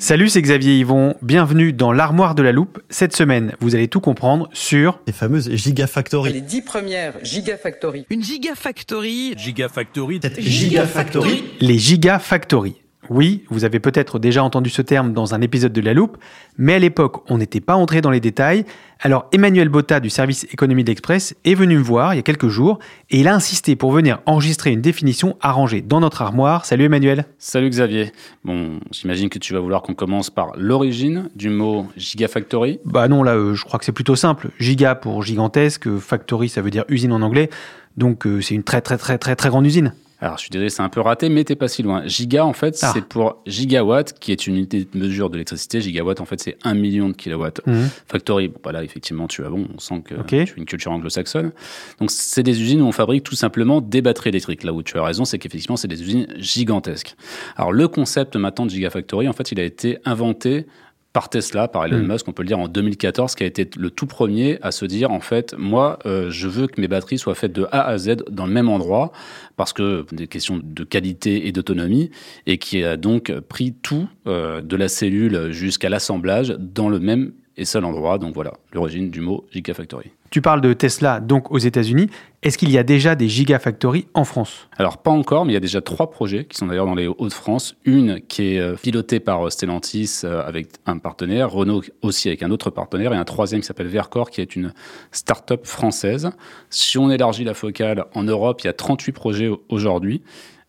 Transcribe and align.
Salut, 0.00 0.30
c'est 0.30 0.40
Xavier 0.40 0.78
Yvon. 0.78 1.14
Bienvenue 1.20 1.74
dans 1.74 1.92
l'armoire 1.92 2.34
de 2.34 2.42
la 2.42 2.52
loupe. 2.52 2.80
Cette 2.88 3.14
semaine, 3.14 3.52
vous 3.60 3.74
allez 3.74 3.86
tout 3.86 4.00
comprendre 4.00 4.48
sur 4.54 4.98
les 5.06 5.12
fameuses 5.12 5.54
Gigafactory. 5.54 6.32
Les 6.32 6.40
dix 6.40 6.62
premières 6.62 7.22
Gigafactory. 7.22 8.06
Une 8.08 8.22
Gigafactory. 8.24 9.34
Gigafactory. 9.36 10.18
Cette 10.22 10.40
Gigafactory. 10.40 11.44
les 11.60 11.78
Gigafactory. 11.78 12.80
Oui, 13.08 13.44
vous 13.48 13.64
avez 13.64 13.80
peut-être 13.80 14.18
déjà 14.18 14.44
entendu 14.44 14.68
ce 14.68 14.82
terme 14.82 15.14
dans 15.14 15.34
un 15.34 15.40
épisode 15.40 15.72
de 15.72 15.80
La 15.80 15.94
Loupe, 15.94 16.18
mais 16.58 16.74
à 16.74 16.78
l'époque, 16.78 17.22
on 17.30 17.38
n'était 17.38 17.60
pas 17.60 17.74
entré 17.74 18.02
dans 18.02 18.10
les 18.10 18.20
détails. 18.20 18.66
Alors 19.00 19.26
Emmanuel 19.32 19.70
Botta 19.70 20.00
du 20.00 20.10
service 20.10 20.44
économie 20.52 20.84
d'Express 20.84 21.34
est 21.44 21.54
venu 21.54 21.78
me 21.78 21.82
voir 21.82 22.12
il 22.12 22.18
y 22.18 22.20
a 22.20 22.22
quelques 22.22 22.48
jours 22.48 22.78
et 23.08 23.20
il 23.20 23.26
a 23.26 23.34
insisté 23.34 23.74
pour 23.74 23.90
venir 23.90 24.20
enregistrer 24.26 24.70
une 24.70 24.82
définition 24.82 25.36
arrangée 25.40 25.80
dans 25.80 26.00
notre 26.00 26.20
armoire. 26.20 26.66
Salut 26.66 26.84
Emmanuel. 26.84 27.24
Salut 27.38 27.70
Xavier. 27.70 28.12
Bon, 28.44 28.78
j'imagine 28.90 29.30
que 29.30 29.38
tu 29.38 29.54
vas 29.54 29.60
vouloir 29.60 29.80
qu'on 29.80 29.94
commence 29.94 30.28
par 30.28 30.52
l'origine 30.58 31.30
du 31.34 31.48
mot 31.48 31.86
Gigafactory. 31.96 32.80
Bah 32.84 33.08
non, 33.08 33.22
là, 33.22 33.34
euh, 33.34 33.54
je 33.54 33.64
crois 33.64 33.78
que 33.78 33.86
c'est 33.86 33.92
plutôt 33.92 34.16
simple. 34.16 34.50
Giga 34.58 34.94
pour 34.94 35.22
gigantesque, 35.22 35.88
factory 35.98 36.50
ça 36.50 36.60
veut 36.60 36.70
dire 36.70 36.84
usine 36.88 37.12
en 37.12 37.22
anglais. 37.22 37.48
Donc 37.96 38.26
euh, 38.26 38.42
c'est 38.42 38.54
une 38.54 38.62
très 38.62 38.82
très 38.82 38.98
très 38.98 39.16
très 39.16 39.34
très 39.34 39.48
grande 39.48 39.66
usine. 39.66 39.94
Alors, 40.22 40.36
je 40.36 40.42
suis 40.42 40.50
désolé, 40.50 40.68
c'est 40.68 40.82
un 40.82 40.88
peu 40.90 41.00
raté, 41.00 41.28
mais 41.30 41.44
t'es 41.44 41.56
pas 41.56 41.68
si 41.68 41.82
loin. 41.82 42.06
Giga, 42.06 42.44
en 42.44 42.52
fait, 42.52 42.78
Ah. 42.82 42.90
c'est 42.94 43.04
pour 43.04 43.40
gigawatt, 43.46 44.18
qui 44.18 44.32
est 44.32 44.46
une 44.46 44.56
unité 44.56 44.86
de 44.92 44.98
mesure 44.98 45.30
de 45.30 45.34
l'électricité. 45.36 45.80
Gigawatt, 45.80 46.20
en 46.20 46.26
fait, 46.26 46.40
c'est 46.40 46.56
un 46.62 46.74
million 46.74 47.08
de 47.08 47.14
kilowatts. 47.14 47.62
Mhm. 47.66 47.88
Factory, 48.06 48.48
bon, 48.48 48.58
bah 48.62 48.72
là, 48.72 48.84
effectivement, 48.84 49.26
tu 49.28 49.44
as 49.44 49.48
bon, 49.48 49.66
on 49.74 49.78
sent 49.78 50.02
que 50.04 50.14
Ok. 50.16 50.26
tu 50.28 50.36
as 50.40 50.44
une 50.56 50.66
culture 50.66 50.92
anglo-saxonne. 50.92 51.52
Donc, 52.00 52.10
c'est 52.10 52.42
des 52.42 52.60
usines 52.60 52.82
où 52.82 52.86
on 52.86 52.92
fabrique 52.92 53.22
tout 53.24 53.34
simplement 53.34 53.80
des 53.80 54.02
batteries 54.02 54.28
électriques. 54.28 54.62
Là 54.64 54.72
où 54.74 54.82
tu 54.82 54.98
as 54.98 55.02
raison, 55.02 55.24
c'est 55.24 55.38
qu'effectivement, 55.38 55.76
c'est 55.76 55.88
des 55.88 56.02
usines 56.02 56.26
gigantesques. 56.36 57.16
Alors, 57.56 57.72
le 57.72 57.88
concept 57.88 58.36
maintenant 58.36 58.66
de 58.66 58.70
Gigafactory, 58.70 59.26
en 59.28 59.32
fait, 59.32 59.52
il 59.52 59.60
a 59.60 59.64
été 59.64 59.98
inventé 60.04 60.66
par 61.12 61.28
Tesla, 61.28 61.66
par 61.66 61.84
Elon 61.86 61.98
Mhm. 61.98 62.12
Musk, 62.12 62.28
on 62.28 62.32
peut 62.32 62.42
le 62.42 62.46
dire 62.48 62.58
en 62.58 62.68
2014, 62.68 63.34
qui 63.34 63.42
a 63.42 63.46
été 63.46 63.68
le 63.76 63.90
tout 63.90 64.06
premier 64.06 64.58
à 64.62 64.70
se 64.70 64.84
dire 64.84 65.10
en 65.10 65.20
fait, 65.20 65.54
moi, 65.58 65.98
euh, 66.06 66.30
je 66.30 66.46
veux 66.46 66.66
que 66.68 66.80
mes 66.80 66.86
batteries 66.88 67.18
soient 67.18 67.34
faites 67.34 67.52
de 67.52 67.66
A 67.72 67.82
à 67.86 67.98
Z 67.98 68.16
dans 68.30 68.46
le 68.46 68.52
même 68.52 68.68
endroit, 68.68 69.10
parce 69.56 69.72
que 69.72 70.06
des 70.12 70.28
questions 70.28 70.60
de 70.62 70.84
qualité 70.84 71.48
et 71.48 71.52
d'autonomie, 71.52 72.10
et 72.46 72.58
qui 72.58 72.84
a 72.84 72.96
donc 72.96 73.32
pris 73.40 73.72
tout 73.72 74.08
euh, 74.26 74.60
de 74.60 74.76
la 74.76 74.88
cellule 74.88 75.50
jusqu'à 75.50 75.88
l'assemblage 75.88 76.54
dans 76.58 76.88
le 76.88 77.00
même 77.00 77.32
et 77.56 77.64
seul 77.64 77.84
endroit. 77.84 78.18
Donc 78.18 78.34
voilà, 78.34 78.52
l'origine 78.72 79.10
du 79.10 79.20
mot 79.20 79.44
Gigafactory. 79.52 80.12
Tu 80.30 80.40
parles 80.40 80.60
de 80.60 80.72
Tesla, 80.72 81.18
donc 81.18 81.50
aux 81.50 81.58
États-Unis. 81.58 82.08
Est-ce 82.42 82.56
qu'il 82.56 82.70
y 82.70 82.78
a 82.78 82.84
déjà 82.84 83.16
des 83.16 83.28
Gigafactory 83.28 84.06
en 84.14 84.24
France? 84.24 84.68
Alors 84.78 84.98
pas 84.98 85.10
encore, 85.10 85.44
mais 85.44 85.50
il 85.52 85.54
y 85.54 85.56
a 85.56 85.60
déjà 85.60 85.80
trois 85.80 86.08
projets 86.10 86.44
qui 86.44 86.56
sont 86.56 86.66
d'ailleurs 86.68 86.86
dans 86.86 86.94
les 86.94 87.08
Hauts-de-France. 87.08 87.74
Une 87.84 88.20
qui 88.20 88.54
est 88.54 88.60
euh, 88.60 88.76
pilotée 88.80 89.18
par 89.18 89.44
euh, 89.44 89.50
Stellantis 89.50 90.20
euh, 90.22 90.46
avec 90.46 90.68
un 90.86 90.98
partenaire, 90.98 91.50
Renault 91.50 91.82
aussi 92.02 92.28
avec 92.28 92.44
un 92.44 92.50
autre 92.52 92.70
partenaire, 92.70 93.12
et 93.12 93.16
un 93.16 93.24
troisième 93.24 93.60
qui 93.60 93.66
s'appelle 93.66 93.88
Vercor 93.88 94.30
qui 94.30 94.40
est 94.40 94.54
une 94.54 94.72
start-up 95.10 95.66
française. 95.66 96.30
Si 96.70 96.96
on 96.96 97.10
élargit 97.10 97.42
la 97.44 97.54
focale 97.54 98.04
en 98.14 98.22
Europe, 98.22 98.60
il 98.62 98.68
y 98.68 98.70
a 98.70 98.72
38 98.72 99.12
projets 99.12 99.48
au- 99.48 99.62
aujourd'hui. 99.68 100.22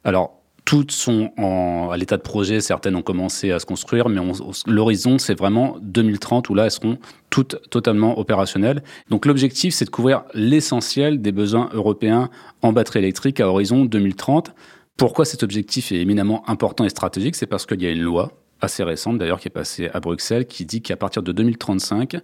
Alors 0.03 0.40
toutes 0.65 0.91
sont 0.91 1.31
en- 1.37 1.89
à 1.91 1.97
l'état 1.97 2.17
de 2.17 2.21
projet, 2.21 2.61
certaines 2.61 2.95
ont 2.95 3.01
commencé 3.01 3.51
à 3.51 3.59
se 3.59 3.65
construire, 3.65 4.09
mais 4.09 4.19
on- 4.19 4.31
on- 4.31 4.51
l'horizon, 4.71 5.17
c'est 5.17 5.37
vraiment 5.37 5.77
2030, 5.81 6.49
où 6.49 6.55
là, 6.55 6.65
elles 6.65 6.71
seront 6.71 6.97
toutes 7.29 7.57
totalement 7.69 8.19
opérationnelles. 8.19 8.83
Donc 9.09 9.25
l'objectif, 9.25 9.73
c'est 9.73 9.85
de 9.85 9.89
couvrir 9.89 10.23
l'essentiel 10.33 11.21
des 11.21 11.31
besoins 11.31 11.69
européens 11.73 12.29
en 12.61 12.73
batterie 12.73 12.99
électrique 12.99 13.39
à 13.39 13.47
horizon 13.47 13.85
2030. 13.85 14.51
Pourquoi 14.97 15.25
cet 15.25 15.43
objectif 15.43 15.91
est 15.91 15.97
éminemment 15.97 16.47
important 16.49 16.85
et 16.85 16.89
stratégique? 16.89 17.35
C'est 17.35 17.47
parce 17.47 17.65
qu'il 17.65 17.81
y 17.81 17.87
a 17.87 17.91
une 17.91 18.01
loi 18.01 18.31
assez 18.61 18.83
récente, 18.83 19.17
d'ailleurs, 19.17 19.39
qui 19.39 19.47
est 19.47 19.51
passée 19.51 19.89
à 19.93 19.99
Bruxelles, 19.99 20.45
qui 20.45 20.65
dit 20.65 20.81
qu'à 20.83 20.95
partir 20.95 21.23
de 21.23 21.31
2035, 21.31 22.17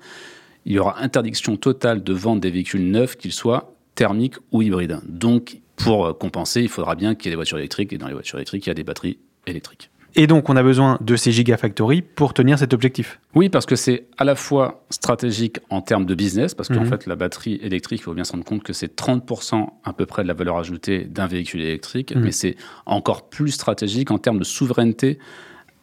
il 0.65 0.73
y 0.73 0.79
aura 0.79 1.01
interdiction 1.01 1.57
totale 1.57 2.03
de 2.03 2.13
vente 2.13 2.39
des 2.39 2.51
véhicules 2.51 2.91
neufs, 2.91 3.17
qu'ils 3.17 3.31
soient 3.31 3.73
thermiques 3.95 4.35
ou 4.51 4.61
hybrides. 4.61 4.99
Donc, 5.07 5.57
pour 5.77 6.17
compenser, 6.17 6.61
il 6.61 6.69
faudra 6.69 6.95
bien 6.95 7.15
qu'il 7.15 7.25
y 7.25 7.29
ait 7.29 7.31
des 7.31 7.35
voitures 7.35 7.57
électriques, 7.57 7.93
et 7.93 7.97
dans 7.97 8.07
les 8.07 8.13
voitures 8.13 8.37
électriques, 8.37 8.65
il 8.65 8.69
y 8.69 8.71
a 8.71 8.75
des 8.75 8.83
batteries 8.83 9.17
électriques. 9.45 9.89
Et 10.15 10.25
donc 10.25 10.49
on 10.49 10.55
a 10.55 10.63
besoin 10.63 10.97
de 11.01 11.15
ces 11.15 11.31
Gigafactory 11.31 12.01
pour 12.01 12.33
tenir 12.33 12.57
cet 12.57 12.73
objectif. 12.73 13.19
Oui, 13.35 13.49
parce 13.49 13.67
que 13.67 13.75
c'est 13.75 14.07
à 14.17 14.23
la 14.23 14.33
fois 14.35 14.83
stratégique 14.89 15.57
en 15.69 15.81
termes 15.81 16.05
de 16.07 16.15
business, 16.15 16.55
parce 16.55 16.69
qu'en 16.69 16.81
Mhm. 16.81 16.87
fait, 16.87 17.05
la 17.05 17.15
batterie 17.15 17.59
électrique, 17.61 17.99
il 17.99 18.03
faut 18.03 18.13
bien 18.15 18.23
se 18.23 18.31
rendre 18.31 18.43
compte 18.45 18.63
que 18.63 18.73
c'est 18.73 18.95
30% 18.95 19.79
à 19.83 19.93
peu 19.93 20.07
près 20.07 20.23
de 20.23 20.27
la 20.27 20.33
valeur 20.33 20.57
ajoutée 20.57 21.03
d'un 21.03 21.27
véhicule 21.27 21.61
électrique, 21.61 22.15
Mhm. 22.15 22.23
mais 22.23 22.31
c'est 22.31 22.55
encore 22.87 23.29
plus 23.29 23.51
stratégique 23.51 24.09
en 24.09 24.17
termes 24.17 24.39
de 24.39 24.43
souveraineté 24.43 25.19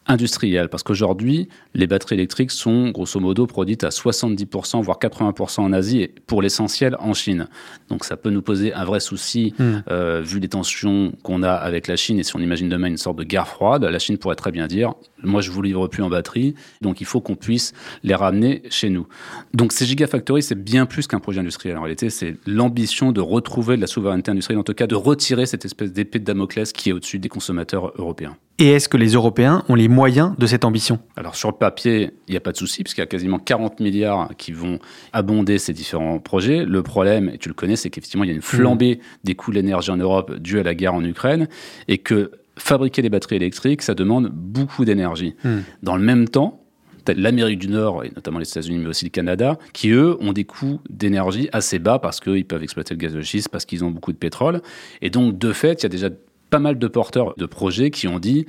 industrielle, 0.07 0.69
parce 0.69 0.83
qu'aujourd'hui, 0.83 1.49
les 1.73 1.87
batteries 1.87 2.15
électriques 2.15 2.51
sont 2.51 2.89
grosso 2.89 3.19
modo 3.19 3.47
produites 3.47 3.83
à 3.83 3.89
70%, 3.89 4.81
voire 4.81 4.99
80% 4.99 5.61
en 5.61 5.73
Asie, 5.73 6.01
et 6.01 6.13
pour 6.27 6.41
l'essentiel 6.41 6.95
en 6.99 7.13
Chine. 7.13 7.47
Donc 7.89 8.05
ça 8.05 8.17
peut 8.17 8.29
nous 8.29 8.41
poser 8.41 8.73
un 8.73 8.85
vrai 8.85 8.99
souci, 8.99 9.53
Mhm. 9.59 9.83
euh, 9.89 10.21
vu 10.23 10.39
les 10.39 10.47
tensions 10.49 11.13
qu'on 11.23 11.43
a 11.43 11.51
avec 11.51 11.87
la 11.87 11.95
Chine, 11.95 12.19
et 12.19 12.23
si 12.23 12.35
on 12.35 12.39
imagine 12.39 12.69
demain 12.69 12.87
une 12.87 12.97
sorte 12.97 13.17
de 13.17 13.23
guerre 13.23 13.47
froide, 13.47 13.83
la 13.83 13.99
Chine 13.99 14.17
pourrait 14.17 14.35
très 14.35 14.51
bien 14.51 14.67
dire, 14.67 14.93
moi 15.25 15.41
je 15.41 15.51
vous 15.51 15.61
livre 15.61 15.87
plus 15.87 16.03
en 16.03 16.09
batterie, 16.09 16.55
donc 16.81 17.01
il 17.01 17.05
faut 17.05 17.21
qu'on 17.21 17.35
puisse 17.35 17.73
les 18.03 18.15
ramener 18.15 18.63
chez 18.69 18.89
nous. 18.89 19.07
Donc 19.53 19.71
ces 19.71 19.85
gigafactories, 19.85 20.43
c'est 20.43 20.61
bien 20.61 20.85
plus 20.85 21.07
qu'un 21.07 21.19
projet 21.19 21.39
industriel. 21.39 21.77
En 21.77 21.81
réalité, 21.81 22.09
c'est 22.09 22.37
l'ambition 22.45 23.11
de 23.11 23.21
retrouver 23.21 23.75
de 23.75 23.81
la 23.81 23.87
souveraineté 23.87 24.31
industrielle, 24.31 24.59
en 24.59 24.63
tout 24.63 24.73
cas 24.73 24.87
de 24.87 24.95
retirer 24.95 25.45
cette 25.45 25.65
espèce 25.65 25.91
d'épée 25.91 26.19
de 26.19 26.25
Damoclès 26.25 26.71
qui 26.71 26.89
est 26.89 26.93
au-dessus 26.93 27.19
des 27.19 27.29
consommateurs 27.29 27.91
européens. 27.97 28.37
Et 28.57 28.69
est-ce 28.69 28.87
que 28.87 28.95
les 28.95 29.09
Européens 29.09 29.63
ont 29.67 29.75
les 29.75 29.89
moyens 29.89 30.33
de 30.37 30.47
cette 30.47 30.63
ambition? 30.63 30.99
Alors 31.17 31.35
sur 31.35 31.49
le 31.49 31.57
papier, 31.57 32.11
il 32.29 32.31
n'y 32.31 32.37
a 32.37 32.41
pas 32.41 32.53
de 32.53 32.57
souci, 32.57 32.83
puisqu'il 32.83 33.01
y 33.01 33.03
a 33.03 33.07
quasiment 33.07 33.37
40 33.37 33.81
milliards 33.81 34.29
qui 34.37 34.53
vont 34.53 34.79
abonder 35.11 35.57
ces 35.57 35.73
différents 35.73 36.19
projets. 36.19 36.63
Le 36.63 36.81
problème, 36.81 37.29
et 37.33 37.37
tu 37.37 37.49
le 37.49 37.53
connais, 37.53 37.75
c'est 37.75 37.89
qu'effectivement, 37.89 38.23
il 38.23 38.27
y 38.27 38.31
a 38.31 38.35
une 38.35 38.41
flambée 38.41 39.01
des 39.25 39.35
coûts 39.35 39.51
de 39.51 39.57
l'énergie 39.57 39.91
en 39.91 39.97
Europe 39.97 40.35
due 40.39 40.59
à 40.59 40.63
la 40.63 40.73
guerre 40.73 40.93
en 40.93 41.03
Ukraine, 41.03 41.49
et 41.89 41.97
que 41.97 42.31
fabriquer 42.57 43.01
des 43.01 43.09
batteries 43.09 43.35
électriques, 43.35 43.81
ça 43.81 43.93
demande 43.93 44.29
beaucoup 44.33 44.85
d'énergie. 44.85 45.35
Hmm. 45.43 45.59
Dans 45.83 45.97
le 45.97 46.03
même 46.03 46.27
temps, 46.27 46.65
l'Amérique 47.13 47.59
du 47.59 47.67
Nord, 47.67 48.03
et 48.03 48.11
notamment 48.15 48.39
les 48.39 48.47
États-Unis, 48.47 48.79
mais 48.79 48.87
aussi 48.87 49.05
le 49.05 49.11
Canada, 49.11 49.57
qui, 49.73 49.89
eux, 49.89 50.17
ont 50.21 50.33
des 50.33 50.45
coûts 50.45 50.79
d'énergie 50.89 51.49
assez 51.51 51.79
bas 51.79 51.99
parce 51.99 52.19
qu'ils 52.19 52.45
peuvent 52.45 52.63
exploiter 52.63 52.93
le 52.93 52.99
gaz 52.99 53.13
de 53.13 53.21
schiste, 53.21 53.49
parce 53.49 53.65
qu'ils 53.65 53.83
ont 53.83 53.91
beaucoup 53.91 54.11
de 54.11 54.17
pétrole. 54.17 54.61
Et 55.01 55.09
donc, 55.09 55.37
de 55.37 55.53
fait, 55.53 55.81
il 55.81 55.83
y 55.83 55.85
a 55.85 55.89
déjà 55.89 56.09
pas 56.49 56.59
mal 56.59 56.77
de 56.77 56.87
porteurs 56.87 57.33
de 57.37 57.45
projets 57.45 57.91
qui 57.91 58.07
ont 58.07 58.19
dit 58.19 58.45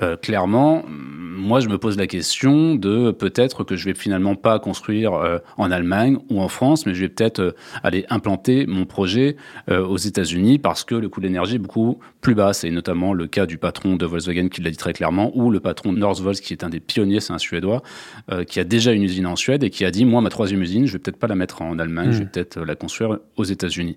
euh, 0.00 0.16
clairement, 0.16 0.84
moi 0.86 1.58
je 1.58 1.68
me 1.68 1.76
pose 1.76 1.96
la 1.96 2.06
question 2.06 2.76
de 2.76 3.10
peut-être 3.10 3.64
que 3.64 3.74
je 3.74 3.84
vais 3.84 3.94
finalement 3.94 4.36
pas 4.36 4.60
construire 4.60 5.14
euh, 5.14 5.38
en 5.56 5.72
Allemagne 5.72 6.18
ou 6.30 6.40
en 6.40 6.46
France, 6.46 6.86
mais 6.86 6.94
je 6.94 7.00
vais 7.00 7.08
peut-être 7.08 7.40
euh, 7.40 7.52
aller 7.82 8.06
implanter 8.08 8.66
mon 8.66 8.84
projet 8.84 9.36
aux 9.68 9.96
États-Unis 9.96 10.58
parce 10.58 10.84
que 10.84 10.94
le 10.94 11.08
coût 11.08 11.20
de 11.20 11.26
l'énergie 11.26 11.56
est 11.56 11.58
beaucoup 11.58 11.98
plus 12.20 12.34
bas. 12.34 12.52
C'est 12.52 12.70
notamment 12.70 13.12
le 13.12 13.26
cas 13.26 13.46
du 13.46 13.58
patron 13.58 13.96
de 13.96 14.06
Volkswagen 14.06 14.48
qui 14.48 14.62
l'a 14.62 14.70
dit 14.70 14.76
très 14.76 14.92
clairement, 14.92 15.32
ou 15.36 15.50
le 15.50 15.60
patron 15.60 15.92
de 15.92 15.98
Northvolt 15.98 16.40
qui 16.40 16.52
est 16.52 16.64
un 16.64 16.68
des 16.68 16.80
pionniers, 16.80 17.20
c'est 17.20 17.32
un 17.32 17.38
Suédois, 17.38 17.82
qui 18.46 18.60
a 18.60 18.64
déjà 18.64 18.92
une 18.92 19.02
usine 19.02 19.26
en 19.26 19.36
Suède 19.36 19.62
et 19.64 19.70
qui 19.70 19.84
a 19.84 19.90
dit 19.90 20.04
moi 20.04 20.20
ma 20.20 20.30
troisième 20.30 20.62
usine, 20.62 20.86
je 20.86 20.92
vais 20.92 20.98
peut-être 20.98 21.18
pas 21.18 21.26
la 21.26 21.34
mettre 21.34 21.62
en 21.62 21.78
Allemagne, 21.78 22.12
je 22.12 22.18
vais 22.18 22.24
mmh. 22.24 22.30
peut-être 22.30 22.60
la 22.60 22.74
construire 22.74 23.18
aux 23.36 23.44
États-Unis. 23.44 23.96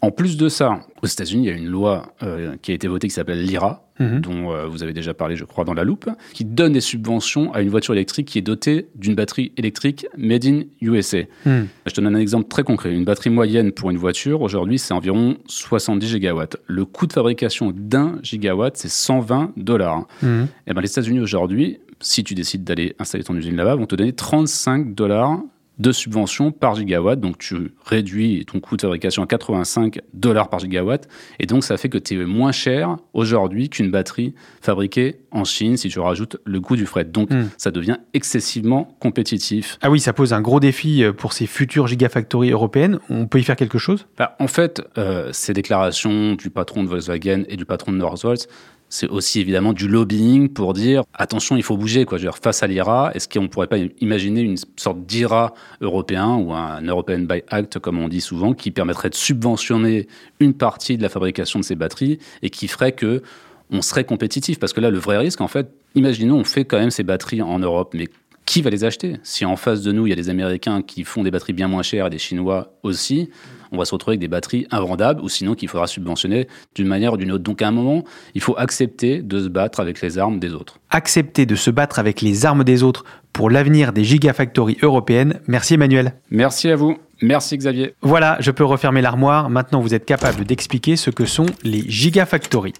En 0.00 0.10
plus 0.10 0.36
de 0.36 0.48
ça, 0.48 0.80
aux 1.02 1.06
États-Unis, 1.06 1.44
il 1.44 1.48
y 1.48 1.52
a 1.52 1.56
une 1.56 1.66
loi 1.66 2.14
euh, 2.22 2.54
qui 2.62 2.70
a 2.70 2.74
été 2.74 2.86
votée 2.86 3.08
qui 3.08 3.14
s'appelle 3.14 3.42
l'IRA, 3.42 3.88
mhm. 3.98 4.20
dont 4.20 4.52
euh, 4.52 4.66
vous 4.66 4.84
avez 4.84 4.92
déjà 4.92 5.12
parlé, 5.12 5.34
je 5.34 5.44
crois, 5.44 5.64
dans 5.64 5.74
la 5.74 5.82
loupe, 5.82 6.08
qui 6.32 6.44
donne 6.44 6.72
des 6.72 6.80
subventions 6.80 7.52
à 7.52 7.62
une 7.62 7.68
voiture 7.68 7.94
électrique 7.94 8.28
qui 8.28 8.38
est 8.38 8.42
dotée 8.42 8.88
d'une 8.94 9.16
batterie 9.16 9.52
électrique 9.56 10.06
made 10.16 10.44
in 10.44 10.62
USA. 10.80 11.22
Mhm. 11.46 11.66
Je 11.86 11.92
te 11.92 12.00
donne 12.00 12.14
un 12.14 12.20
exemple 12.20 12.48
très 12.48 12.62
concret. 12.62 12.94
Une 12.94 13.04
batterie 13.04 13.30
moyenne 13.30 13.72
pour 13.72 13.90
une 13.90 13.98
voiture, 13.98 14.40
aujourd'hui, 14.42 14.78
c'est 14.78 14.94
environ 14.94 15.36
70 15.46 16.06
gigawatts. 16.06 16.56
Le 16.66 16.84
coût 16.84 17.06
de 17.06 17.12
fabrication 17.12 17.72
d'un 17.74 18.20
gigawatt, 18.22 18.76
c'est 18.76 18.90
120 18.90 19.52
dollars. 19.56 20.06
Mhm. 20.22 20.46
Et 20.66 20.70
eh 20.70 20.74
ben, 20.74 20.80
les 20.80 20.90
États-Unis, 20.90 21.20
aujourd'hui, 21.20 21.80
si 22.00 22.22
tu 22.22 22.34
décides 22.34 22.62
d'aller 22.62 22.94
installer 23.00 23.24
ton 23.24 23.34
usine 23.34 23.56
là-bas, 23.56 23.74
vont 23.74 23.86
te 23.86 23.96
donner 23.96 24.12
35 24.12 24.94
dollars 24.94 25.40
de 25.78 25.92
subventions 25.92 26.52
par 26.52 26.74
gigawatt. 26.74 27.20
Donc 27.20 27.38
tu 27.38 27.72
réduis 27.84 28.44
ton 28.46 28.60
coût 28.60 28.76
de 28.76 28.82
fabrication 28.82 29.22
à 29.22 29.26
85 29.26 30.00
dollars 30.14 30.48
par 30.48 30.60
gigawatt. 30.60 31.08
Et 31.38 31.46
donc 31.46 31.64
ça 31.64 31.76
fait 31.76 31.88
que 31.88 31.98
tu 31.98 32.20
es 32.20 32.24
moins 32.24 32.52
cher 32.52 32.96
aujourd'hui 33.12 33.68
qu'une 33.68 33.90
batterie 33.90 34.34
fabriquée 34.60 35.16
en 35.30 35.44
Chine 35.44 35.76
si 35.76 35.88
tu 35.88 35.98
rajoutes 36.00 36.36
le 36.44 36.60
coût 36.60 36.76
du 36.76 36.86
fret. 36.86 37.04
Donc 37.04 37.30
hmm. 37.30 37.48
ça 37.56 37.70
devient 37.70 37.96
excessivement 38.14 38.96
compétitif. 39.00 39.78
Ah 39.82 39.90
oui, 39.90 40.00
ça 40.00 40.12
pose 40.12 40.32
un 40.32 40.40
gros 40.40 40.60
défi 40.60 41.02
euh, 41.02 41.12
pour 41.12 41.32
ces 41.32 41.46
futures 41.46 41.86
gigafactories 41.86 42.50
européennes. 42.50 42.98
On 43.08 43.26
peut 43.26 43.38
y 43.38 43.44
faire 43.44 43.56
quelque 43.56 43.78
chose? 43.78 44.06
Bah, 44.16 44.36
En 44.38 44.48
fait, 44.48 44.82
euh, 44.96 45.30
ces 45.32 45.52
déclarations 45.52 46.34
du 46.34 46.50
patron 46.50 46.82
de 46.82 46.88
Volkswagen 46.88 47.44
et 47.48 47.56
du 47.56 47.64
patron 47.64 47.92
de 47.92 47.98
Northvolt, 47.98 48.48
c'est 48.88 49.08
aussi 49.08 49.40
évidemment 49.40 49.72
du 49.72 49.88
lobbying 49.88 50.48
pour 50.48 50.72
dire 50.72 51.02
attention, 51.14 51.56
il 51.56 51.62
faut 51.62 51.76
bouger. 51.76 52.04
Quoi. 52.04 52.18
Je 52.18 52.22
veux 52.24 52.30
dire, 52.30 52.38
face 52.38 52.62
à 52.62 52.66
l'IRA, 52.66 53.10
est-ce 53.14 53.28
qu'on 53.28 53.42
ne 53.42 53.48
pourrait 53.48 53.66
pas 53.66 53.78
imaginer 54.00 54.40
une 54.40 54.56
sorte 54.76 55.04
d'IRA 55.04 55.54
européen 55.80 56.36
ou 56.36 56.52
un 56.52 56.80
European 56.82 57.20
Buy 57.20 57.42
Act, 57.48 57.78
comme 57.78 57.98
on 57.98 58.08
dit 58.08 58.20
souvent, 58.20 58.54
qui 58.54 58.70
permettrait 58.70 59.10
de 59.10 59.14
subventionner 59.14 60.08
une 60.40 60.54
partie 60.54 60.96
de 60.96 61.02
la 61.02 61.08
fabrication 61.08 61.58
de 61.58 61.64
ces 61.64 61.74
batteries 61.74 62.18
et 62.42 62.50
qui 62.50 62.68
ferait 62.68 62.92
que 62.92 63.22
on 63.70 63.82
serait 63.82 64.04
compétitif? 64.04 64.58
Parce 64.58 64.72
que 64.72 64.80
là, 64.80 64.90
le 64.90 64.98
vrai 64.98 65.18
risque, 65.18 65.40
en 65.40 65.48
fait, 65.48 65.70
imaginons, 65.94 66.36
on 66.36 66.44
fait 66.44 66.64
quand 66.64 66.78
même 66.78 66.90
ces 66.90 67.02
batteries 67.02 67.42
en 67.42 67.58
Europe, 67.58 67.92
mais 67.94 68.08
qui 68.48 68.62
va 68.62 68.70
les 68.70 68.84
acheter? 68.84 69.18
Si 69.22 69.44
en 69.44 69.56
face 69.56 69.82
de 69.82 69.92
nous, 69.92 70.06
il 70.06 70.10
y 70.10 70.12
a 70.14 70.16
des 70.16 70.30
Américains 70.30 70.80
qui 70.80 71.04
font 71.04 71.22
des 71.22 71.30
batteries 71.30 71.52
bien 71.52 71.68
moins 71.68 71.82
chères 71.82 72.06
et 72.06 72.10
des 72.10 72.18
Chinois 72.18 72.72
aussi, 72.82 73.28
on 73.72 73.76
va 73.76 73.84
se 73.84 73.92
retrouver 73.92 74.12
avec 74.12 74.20
des 74.20 74.28
batteries 74.28 74.66
invendables 74.70 75.20
ou 75.20 75.28
sinon 75.28 75.54
qu'il 75.54 75.68
faudra 75.68 75.86
subventionner 75.86 76.48
d'une 76.74 76.86
manière 76.86 77.12
ou 77.12 77.18
d'une 77.18 77.30
autre. 77.30 77.44
Donc 77.44 77.60
à 77.60 77.68
un 77.68 77.72
moment, 77.72 78.04
il 78.34 78.40
faut 78.40 78.56
accepter 78.56 79.20
de 79.20 79.38
se 79.38 79.48
battre 79.48 79.80
avec 79.80 80.00
les 80.00 80.16
armes 80.16 80.38
des 80.40 80.54
autres. 80.54 80.78
Accepter 80.88 81.44
de 81.44 81.54
se 81.56 81.70
battre 81.70 81.98
avec 81.98 82.22
les 82.22 82.46
armes 82.46 82.64
des 82.64 82.82
autres 82.82 83.04
pour 83.34 83.50
l'avenir 83.50 83.92
des 83.92 84.02
gigafactories 84.02 84.78
européennes. 84.80 85.40
Merci 85.46 85.74
Emmanuel. 85.74 86.14
Merci 86.30 86.70
à 86.70 86.76
vous. 86.76 86.96
Merci 87.20 87.58
Xavier. 87.58 87.96
Voilà, 88.00 88.38
je 88.40 88.50
peux 88.50 88.64
refermer 88.64 89.02
l'armoire. 89.02 89.50
Maintenant, 89.50 89.82
vous 89.82 89.92
êtes 89.92 90.06
capable 90.06 90.46
d'expliquer 90.46 90.96
ce 90.96 91.10
que 91.10 91.26
sont 91.26 91.46
les 91.64 91.84
gigafactories. 91.86 92.72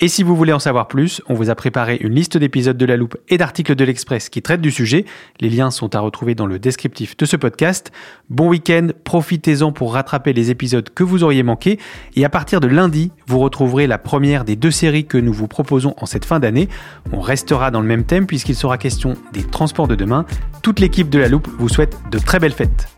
Et 0.00 0.06
si 0.06 0.22
vous 0.22 0.36
voulez 0.36 0.52
en 0.52 0.60
savoir 0.60 0.86
plus, 0.86 1.20
on 1.28 1.34
vous 1.34 1.50
a 1.50 1.56
préparé 1.56 1.98
une 2.00 2.14
liste 2.14 2.36
d'épisodes 2.36 2.76
de 2.76 2.86
La 2.86 2.96
Loupe 2.96 3.16
et 3.28 3.36
d'articles 3.36 3.74
de 3.74 3.84
l'Express 3.84 4.28
qui 4.28 4.42
traitent 4.42 4.60
du 4.60 4.70
sujet. 4.70 5.04
Les 5.40 5.50
liens 5.50 5.72
sont 5.72 5.96
à 5.96 5.98
retrouver 5.98 6.36
dans 6.36 6.46
le 6.46 6.60
descriptif 6.60 7.16
de 7.16 7.26
ce 7.26 7.34
podcast. 7.34 7.90
Bon 8.30 8.48
week-end, 8.48 8.88
profitez-en 9.02 9.72
pour 9.72 9.94
rattraper 9.94 10.32
les 10.32 10.52
épisodes 10.52 10.88
que 10.88 11.02
vous 11.02 11.24
auriez 11.24 11.42
manqués. 11.42 11.80
Et 12.14 12.24
à 12.24 12.28
partir 12.28 12.60
de 12.60 12.68
lundi, 12.68 13.10
vous 13.26 13.40
retrouverez 13.40 13.88
la 13.88 13.98
première 13.98 14.44
des 14.44 14.54
deux 14.54 14.70
séries 14.70 15.04
que 15.04 15.18
nous 15.18 15.32
vous 15.32 15.48
proposons 15.48 15.94
en 15.96 16.06
cette 16.06 16.24
fin 16.24 16.38
d'année. 16.38 16.68
On 17.12 17.20
restera 17.20 17.72
dans 17.72 17.80
le 17.80 17.88
même 17.88 18.04
thème 18.04 18.28
puisqu'il 18.28 18.54
sera 18.54 18.78
question 18.78 19.14
des 19.32 19.42
transports 19.42 19.88
de 19.88 19.96
demain. 19.96 20.26
Toute 20.62 20.78
l'équipe 20.78 21.10
de 21.10 21.18
La 21.18 21.28
Loupe 21.28 21.48
vous 21.58 21.68
souhaite 21.68 21.98
de 22.12 22.18
très 22.18 22.38
belles 22.38 22.52
fêtes. 22.52 22.97